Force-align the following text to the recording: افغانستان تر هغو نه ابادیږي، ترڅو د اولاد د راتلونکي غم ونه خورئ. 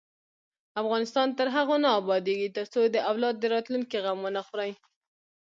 افغانستان 0.81 1.27
تر 1.37 1.47
هغو 1.55 1.75
نه 1.83 1.89
ابادیږي، 1.99 2.49
ترڅو 2.57 2.79
د 2.85 2.97
اولاد 3.09 3.35
د 3.39 3.45
راتلونکي 3.53 3.97
غم 4.05 4.19
ونه 4.23 4.41
خورئ. 4.47 4.71